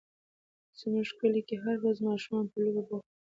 [0.79, 3.13] زموږ کلي کې هره ورځ ماشومان په لوبو بوخت وي.